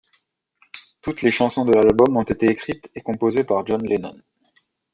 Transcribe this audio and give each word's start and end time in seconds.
Toutes 1.03 1.21
les 1.21 1.29
chansons 1.29 1.63
de 1.63 1.71
l'album 1.73 2.17
ont 2.17 2.23
été 2.23 2.47
écrites 2.47 2.89
et 2.95 3.01
composées 3.01 3.43
par 3.43 3.63
John 3.67 3.83
Lennon. 3.83 4.17